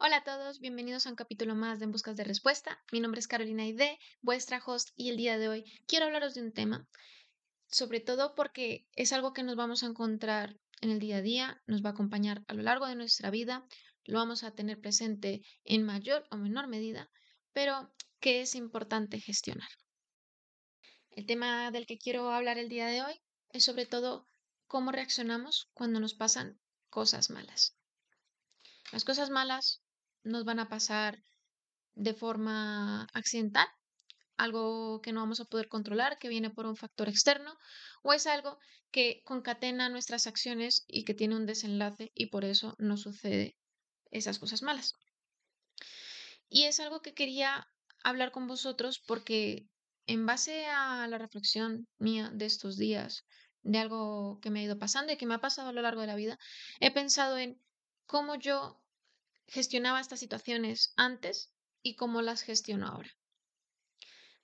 [0.00, 2.80] Hola a todos, bienvenidos a un capítulo más de En Buscas de Respuesta.
[2.92, 6.42] Mi nombre es Carolina Ide, vuestra host, y el día de hoy quiero hablaros de
[6.42, 6.86] un tema,
[7.66, 11.62] sobre todo porque es algo que nos vamos a encontrar en el día a día,
[11.66, 13.66] nos va a acompañar a lo largo de nuestra vida,
[14.04, 17.10] lo vamos a tener presente en mayor o menor medida,
[17.52, 19.68] pero que es importante gestionar.
[21.10, 24.28] El tema del que quiero hablar el día de hoy es sobre todo
[24.68, 27.74] cómo reaccionamos cuando nos pasan cosas malas.
[28.92, 29.82] Las cosas malas
[30.24, 31.22] nos van a pasar
[31.94, 33.66] de forma accidental,
[34.36, 37.56] algo que no vamos a poder controlar, que viene por un factor externo,
[38.02, 38.58] o es algo
[38.90, 43.56] que concatena nuestras acciones y que tiene un desenlace y por eso no sucede
[44.10, 44.94] esas cosas malas.
[46.48, 47.68] Y es algo que quería
[48.02, 49.66] hablar con vosotros porque
[50.06, 53.24] en base a la reflexión mía de estos días,
[53.62, 56.00] de algo que me ha ido pasando y que me ha pasado a lo largo
[56.00, 56.38] de la vida,
[56.80, 57.60] he pensado en
[58.06, 58.80] cómo yo
[59.48, 61.50] gestionaba estas situaciones antes
[61.82, 63.10] y cómo las gestiono ahora.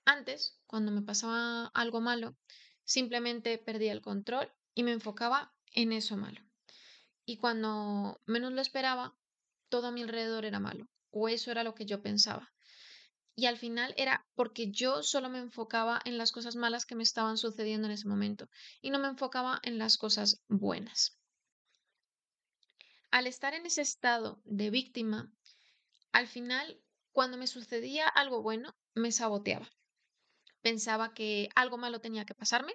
[0.03, 2.35] Antes, cuando me pasaba algo malo,
[2.83, 6.41] simplemente perdía el control y me enfocaba en eso malo.
[7.25, 9.15] Y cuando menos lo esperaba,
[9.69, 12.51] todo a mi alrededor era malo, o eso era lo que yo pensaba.
[13.35, 17.03] Y al final era porque yo solo me enfocaba en las cosas malas que me
[17.03, 18.47] estaban sucediendo en ese momento
[18.81, 21.17] y no me enfocaba en las cosas buenas
[23.15, 25.31] al estar en ese estado de víctima,
[26.11, 26.81] al final,
[27.13, 29.71] cuando me sucedía algo bueno, me saboteaba.
[30.61, 32.73] Pensaba que algo malo tenía que pasarme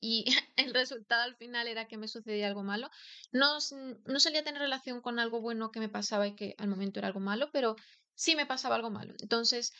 [0.00, 0.24] y
[0.56, 2.90] el resultado al final era que me sucedía algo malo.
[3.30, 7.06] No, solía tener relación con algo bueno que me pasaba y que al momento era
[7.06, 7.76] algo malo, pero
[8.16, 9.14] sí me pasaba algo malo.
[9.20, 9.72] Entonces,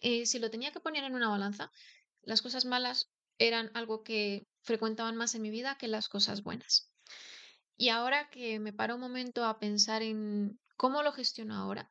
[0.00, 1.70] eh, si lo tenía que poner en una balanza,
[2.22, 6.89] las cosas malas eran algo que frecuentaban más en mi vida que las cosas buenas.
[7.80, 11.90] Y ahora que me paro un momento a pensar en cómo lo gestiono ahora,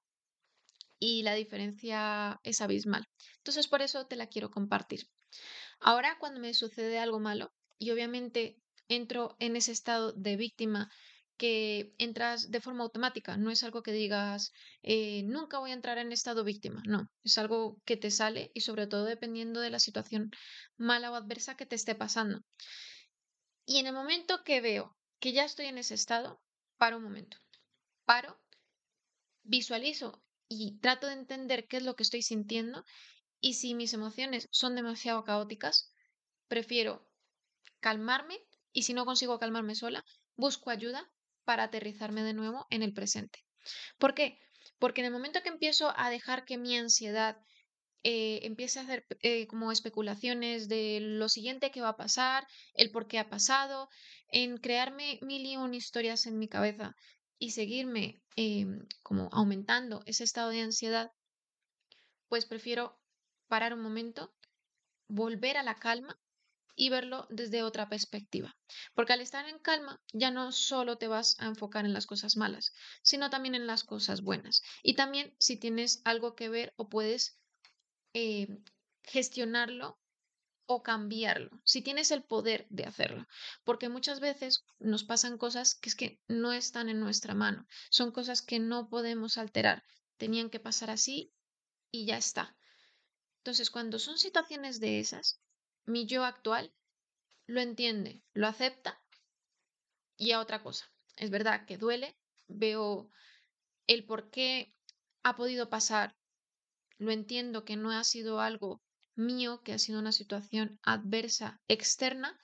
[0.99, 3.07] y la diferencia es abismal.
[3.37, 5.07] Entonces por eso te la quiero compartir.
[5.79, 10.91] Ahora cuando me sucede algo malo y obviamente entro en ese estado de víctima
[11.37, 14.51] que entras de forma automática, no es algo que digas
[14.83, 18.61] eh, nunca voy a entrar en estado víctima, no, es algo que te sale y
[18.61, 20.29] sobre todo dependiendo de la situación
[20.77, 22.41] mala o adversa que te esté pasando.
[23.65, 26.41] Y en el momento que veo que ya estoy en ese estado,
[26.77, 27.37] paro un momento.
[28.05, 28.39] Paro,
[29.43, 32.83] visualizo y trato de entender qué es lo que estoy sintiendo
[33.39, 35.93] y si mis emociones son demasiado caóticas,
[36.47, 37.07] prefiero
[37.79, 38.39] calmarme
[38.73, 40.03] y si no consigo calmarme sola,
[40.35, 41.09] busco ayuda
[41.45, 43.39] para aterrizarme de nuevo en el presente.
[43.97, 44.39] ¿Por qué?
[44.77, 47.37] Porque en el momento que empiezo a dejar que mi ansiedad
[48.03, 52.91] eh, empiece a hacer eh, como especulaciones de lo siguiente que va a pasar, el
[52.91, 53.89] por qué ha pasado,
[54.29, 56.95] en crearme mil y un historias en mi cabeza
[57.37, 61.11] y seguirme em, como aumentando ese estado de ansiedad,
[62.27, 62.99] pues prefiero
[63.47, 64.33] parar un momento,
[65.07, 66.17] volver a la calma
[66.75, 68.55] y verlo desde otra perspectiva.
[68.93, 72.37] Porque al estar en calma ya no solo te vas a enfocar en las cosas
[72.37, 74.61] malas, sino también en las cosas buenas.
[74.83, 77.38] Y también si tienes algo que ver o puedes
[78.13, 78.47] eh,
[79.03, 79.99] gestionarlo
[80.65, 83.27] o cambiarlo, si tienes el poder de hacerlo,
[83.63, 88.11] porque muchas veces nos pasan cosas que es que no están en nuestra mano, son
[88.11, 89.83] cosas que no podemos alterar,
[90.17, 91.33] tenían que pasar así
[91.91, 92.55] y ya está.
[93.39, 95.41] Entonces, cuando son situaciones de esas,
[95.85, 96.71] mi yo actual
[97.47, 99.01] lo entiende, lo acepta
[100.17, 100.85] y a otra cosa.
[101.15, 102.15] Es verdad que duele,
[102.47, 103.09] veo
[103.87, 104.75] el por qué
[105.23, 106.18] ha podido pasar
[106.99, 108.81] lo entiendo que no ha sido algo
[109.15, 112.39] mío, que ha sido una situación adversa externa,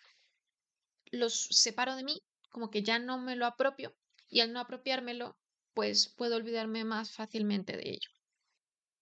[1.12, 3.94] los separo de mí, como que ya no me lo apropio
[4.28, 5.38] y al no apropiármelo,
[5.74, 8.10] pues puedo olvidarme más fácilmente de ello.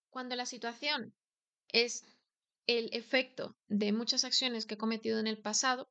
[0.10, 1.14] Cuando la situación
[1.70, 2.04] es
[2.68, 5.90] el efecto de muchas acciones que he cometido en el pasado,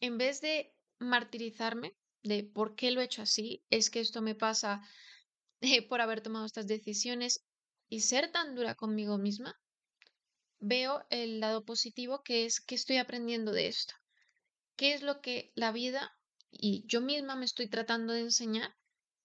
[0.00, 4.34] en vez de martirizarme de por qué lo he hecho así, es que esto me
[4.34, 4.82] pasa
[5.60, 7.44] eh, por haber tomado estas decisiones,
[7.92, 9.54] y ser tan dura conmigo misma,
[10.60, 13.94] veo el lado positivo que es que estoy aprendiendo de esto.
[14.76, 16.16] ¿Qué es lo que la vida
[16.50, 18.74] y yo misma me estoy tratando de enseñar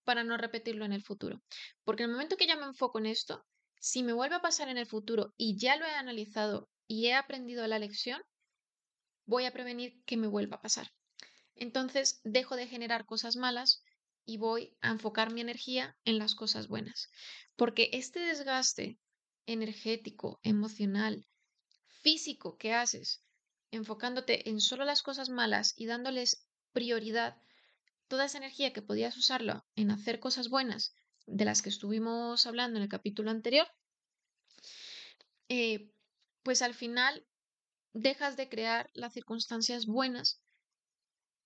[0.04, 1.42] para no repetirlo en el futuro?
[1.86, 3.46] Porque en el momento que ya me enfoco en esto,
[3.80, 7.14] si me vuelve a pasar en el futuro y ya lo he analizado y he
[7.14, 8.22] aprendido la lección,
[9.26, 10.92] voy a prevenir que me vuelva a pasar.
[11.56, 13.82] Entonces dejo de generar cosas malas
[14.28, 17.10] y voy a enfocar mi energía en las cosas buenas.
[17.56, 19.00] Porque este desgaste
[19.48, 21.26] energético, emocional,
[22.02, 23.24] físico que haces,
[23.72, 27.38] enfocándote en solo las cosas malas y dándoles prioridad,
[28.10, 30.94] toda esa energía que podías usarla en hacer cosas buenas,
[31.26, 33.68] de las que estuvimos hablando en el capítulo anterior,
[35.48, 35.90] eh,
[36.44, 37.26] pues al final
[37.94, 40.42] dejas de crear las circunstancias buenas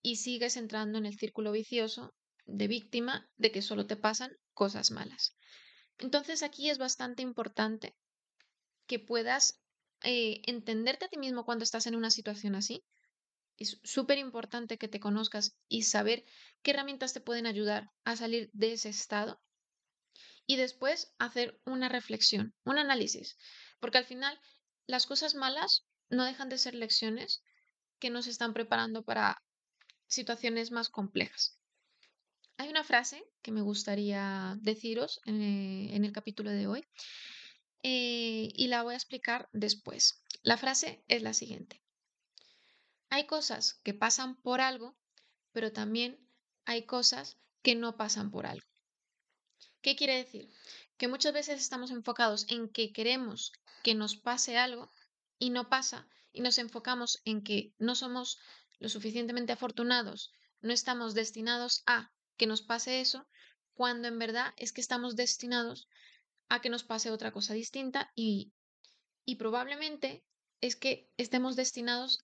[0.01, 2.13] y sigues entrando en el círculo vicioso
[2.45, 5.35] de víctima de que solo te pasan cosas malas.
[5.97, 7.95] Entonces aquí es bastante importante
[8.87, 9.61] que puedas
[10.03, 12.83] eh, entenderte a ti mismo cuando estás en una situación así.
[13.57, 16.25] Es súper importante que te conozcas y saber
[16.63, 19.39] qué herramientas te pueden ayudar a salir de ese estado
[20.47, 23.37] y después hacer una reflexión, un análisis,
[23.79, 24.39] porque al final
[24.87, 27.43] las cosas malas no dejan de ser lecciones
[27.99, 29.41] que nos están preparando para
[30.07, 31.60] situaciones más complejas.
[32.61, 36.85] Hay una frase que me gustaría deciros eh, en el capítulo de hoy
[37.81, 40.23] eh, y la voy a explicar después.
[40.43, 41.81] La frase es la siguiente.
[43.09, 44.95] Hay cosas que pasan por algo,
[45.51, 46.19] pero también
[46.63, 48.67] hay cosas que no pasan por algo.
[49.81, 50.47] ¿Qué quiere decir?
[50.97, 53.53] Que muchas veces estamos enfocados en que queremos
[53.83, 54.91] que nos pase algo
[55.39, 58.37] y no pasa y nos enfocamos en que no somos
[58.77, 63.27] lo suficientemente afortunados, no estamos destinados a que nos pase eso,
[63.73, 65.87] cuando en verdad es que estamos destinados
[66.49, 68.51] a que nos pase otra cosa distinta y,
[69.25, 70.23] y probablemente
[70.59, 72.19] es que estemos destinados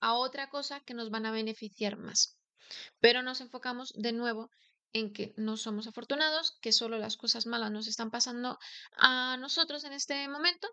[0.00, 2.38] a otra cosa que nos van a beneficiar más.
[3.00, 4.50] Pero nos enfocamos de nuevo
[4.92, 8.58] en que no somos afortunados, que solo las cosas malas nos están pasando
[8.96, 10.68] a nosotros en este momento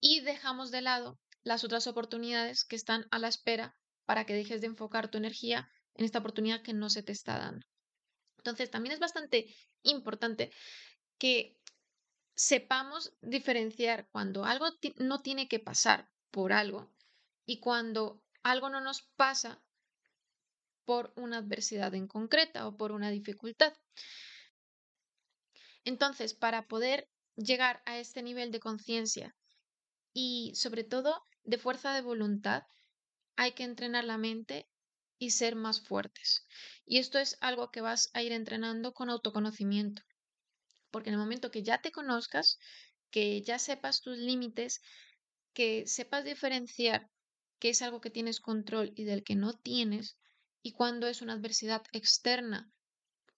[0.00, 3.74] y dejamos de lado las otras oportunidades que están a la espera
[4.04, 7.38] para que dejes de enfocar tu energía en esta oportunidad que no se te está
[7.38, 7.66] dando.
[8.46, 9.52] Entonces, también es bastante
[9.82, 10.52] importante
[11.18, 11.58] que
[12.36, 16.88] sepamos diferenciar cuando algo no tiene que pasar por algo
[17.44, 19.60] y cuando algo no nos pasa
[20.84, 23.72] por una adversidad en concreta o por una dificultad.
[25.82, 29.34] Entonces, para poder llegar a este nivel de conciencia
[30.12, 32.62] y sobre todo de fuerza de voluntad,
[33.34, 34.68] hay que entrenar la mente
[35.18, 36.46] y ser más fuertes.
[36.84, 40.02] Y esto es algo que vas a ir entrenando con autoconocimiento.
[40.90, 42.58] Porque en el momento que ya te conozcas,
[43.10, 44.80] que ya sepas tus límites,
[45.52, 47.10] que sepas diferenciar
[47.58, 50.16] qué es algo que tienes control y del que no tienes,
[50.62, 52.70] y cuando es una adversidad externa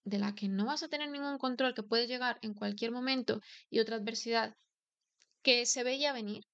[0.05, 3.41] de la que no vas a tener ningún control, que puede llegar en cualquier momento,
[3.71, 4.57] y otra adversidad
[5.43, 6.47] que se veía venir,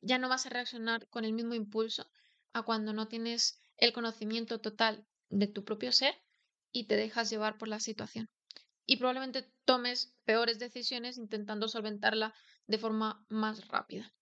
[0.00, 2.10] ya no vas a reaccionar con el mismo impulso
[2.52, 6.14] a cuando no tienes el conocimiento total de tu propio ser
[6.72, 8.28] y te dejas llevar por la situación.
[8.86, 12.34] Y probablemente tomes peores decisiones intentando solventarla
[12.66, 14.12] de forma más rápida.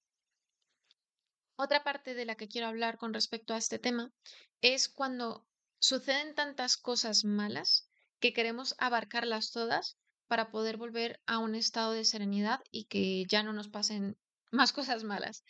[1.56, 4.12] Otra parte de la que quiero hablar con respecto a este tema
[4.60, 5.46] es cuando
[5.78, 9.96] suceden tantas cosas malas que queremos abarcarlas todas
[10.26, 14.16] para poder volver a un estado de serenidad y que ya no nos pasen
[14.50, 15.44] más cosas malas.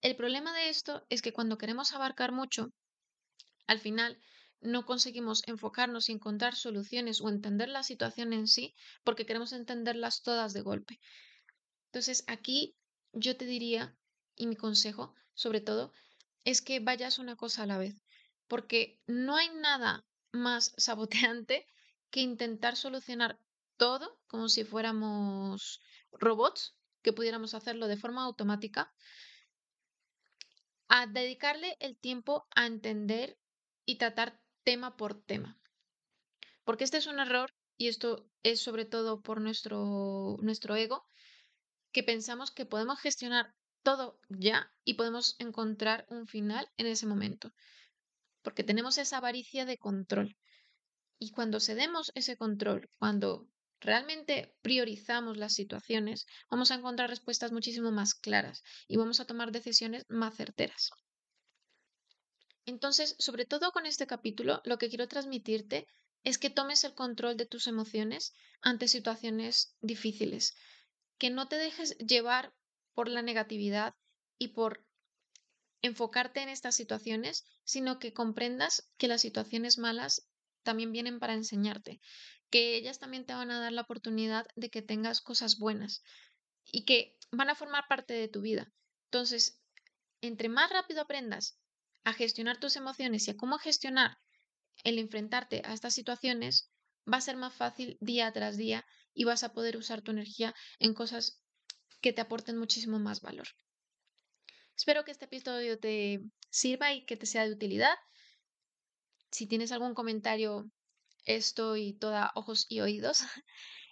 [0.00, 2.70] El problema de esto es que cuando queremos abarcar mucho,
[3.68, 4.18] al final
[4.60, 8.74] no conseguimos enfocarnos y encontrar soluciones o entender la situación en sí
[9.04, 10.98] porque queremos entenderlas todas de golpe.
[11.86, 12.74] Entonces aquí
[13.12, 13.96] yo te diría,
[14.34, 15.92] y mi consejo sobre todo,
[16.44, 18.02] es que vayas una cosa a la vez,
[18.48, 21.64] porque no hay nada más saboteante
[22.10, 23.38] que intentar solucionar
[23.76, 25.80] todo como si fuéramos
[26.10, 28.92] robots, que pudiéramos hacerlo de forma automática,
[30.88, 33.38] a dedicarle el tiempo a entender
[33.88, 35.58] y tratar tema por tema.
[36.64, 41.06] Porque este es un error y esto es sobre todo por nuestro, nuestro ego,
[41.90, 47.54] que pensamos que podemos gestionar todo ya y podemos encontrar un final en ese momento.
[48.42, 50.36] Porque tenemos esa avaricia de control.
[51.18, 53.48] Y cuando cedemos ese control, cuando
[53.80, 59.50] realmente priorizamos las situaciones, vamos a encontrar respuestas muchísimo más claras y vamos a tomar
[59.50, 60.90] decisiones más certeras.
[62.68, 65.86] Entonces, sobre todo con este capítulo, lo que quiero transmitirte
[66.22, 70.54] es que tomes el control de tus emociones ante situaciones difíciles,
[71.16, 72.52] que no te dejes llevar
[72.92, 73.94] por la negatividad
[74.36, 74.84] y por
[75.80, 80.28] enfocarte en estas situaciones, sino que comprendas que las situaciones malas
[80.62, 82.02] también vienen para enseñarte,
[82.50, 86.02] que ellas también te van a dar la oportunidad de que tengas cosas buenas
[86.70, 88.70] y que van a formar parte de tu vida.
[89.06, 89.58] Entonces,
[90.20, 91.58] entre más rápido aprendas
[92.08, 94.18] a gestionar tus emociones y a cómo gestionar
[94.82, 96.70] el enfrentarte a estas situaciones,
[97.10, 100.54] va a ser más fácil día tras día y vas a poder usar tu energía
[100.78, 101.42] en cosas
[102.00, 103.48] que te aporten muchísimo más valor.
[104.74, 107.94] Espero que este episodio te sirva y que te sea de utilidad.
[109.30, 110.70] Si tienes algún comentario,
[111.26, 113.20] estoy toda ojos y oídos.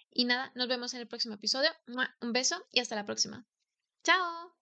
[0.09, 1.69] Y nada, nos vemos en el próximo episodio.
[2.21, 3.45] Un beso y hasta la próxima.
[4.03, 4.56] ¡Chao!